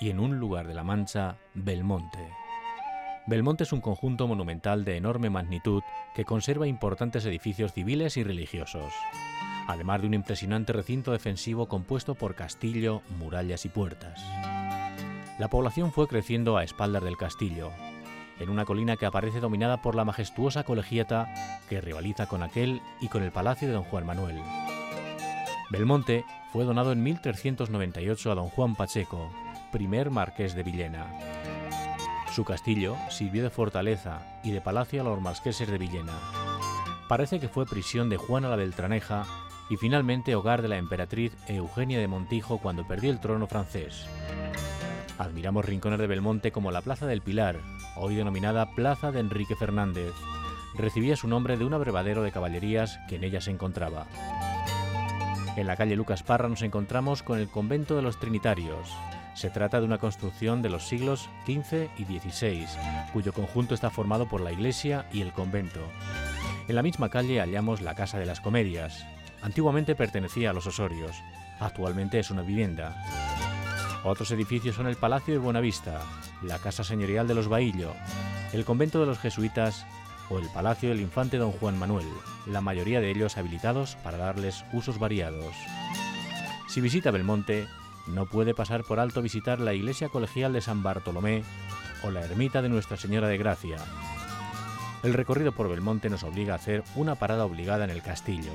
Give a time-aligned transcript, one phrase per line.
[0.00, 2.26] y en un lugar de la Mancha, Belmonte.
[3.26, 5.82] Belmonte es un conjunto monumental de enorme magnitud
[6.14, 8.92] que conserva importantes edificios civiles y religiosos,
[9.68, 14.20] además de un impresionante recinto defensivo compuesto por castillo, murallas y puertas.
[15.38, 17.70] La población fue creciendo a espaldas del castillo,
[18.40, 21.28] en una colina que aparece dominada por la majestuosa colegiata
[21.68, 24.40] que rivaliza con aquel y con el palacio de don Juan Manuel.
[25.70, 29.30] Belmonte fue donado en 1398 a don Juan Pacheco,
[29.70, 31.06] primer marqués de Villena.
[32.32, 36.12] Su castillo sirvió de fortaleza y de palacio a los marqueses de Villena.
[37.08, 39.24] Parece que fue prisión de Juana la Beltraneja
[39.68, 44.06] y finalmente hogar de la emperatriz Eugenia de Montijo cuando perdió el trono francés.
[45.18, 47.60] Admiramos rincones de Belmonte como la Plaza del Pilar,
[47.96, 50.12] hoy denominada Plaza de Enrique Fernández.
[50.74, 54.06] Recibía su nombre de un abrevadero de caballerías que en ella se encontraba.
[55.56, 58.94] En la calle Lucas Parra nos encontramos con el convento de los Trinitarios.
[59.40, 62.66] Se trata de una construcción de los siglos XV y XVI,
[63.14, 65.80] cuyo conjunto está formado por la iglesia y el convento.
[66.68, 69.06] En la misma calle hallamos la Casa de las Comedias.
[69.40, 71.16] Antiguamente pertenecía a los Osorios,
[71.58, 73.02] actualmente es una vivienda.
[74.04, 76.02] Otros edificios son el Palacio de Buenavista,
[76.42, 77.94] la Casa Señorial de los Bahillo,
[78.52, 79.86] el Convento de los Jesuitas
[80.28, 82.08] o el Palacio del Infante Don Juan Manuel,
[82.46, 85.54] la mayoría de ellos habilitados para darles usos variados.
[86.68, 87.68] Si visita Belmonte,
[88.14, 91.42] no puede pasar por alto visitar la Iglesia Colegial de San Bartolomé
[92.02, 93.78] o la Ermita de Nuestra Señora de Gracia.
[95.02, 98.52] El recorrido por Belmonte nos obliga a hacer una parada obligada en el castillo,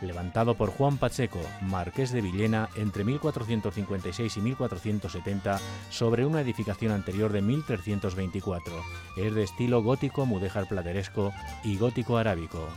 [0.00, 7.32] levantado por Juan Pacheco, marqués de Villena, entre 1456 y 1470, sobre una edificación anterior
[7.32, 8.74] de 1324.
[9.16, 12.68] Es de estilo gótico mudéjar plateresco y gótico arábico.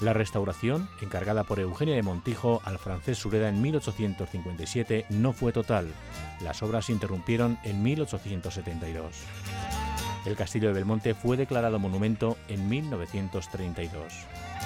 [0.00, 5.88] La restauración, encargada por Eugenia de Montijo al francés Sureda en 1857, no fue total.
[6.40, 9.12] Las obras se interrumpieron en 1872.
[10.24, 14.12] El castillo de Belmonte fue declarado monumento en 1932.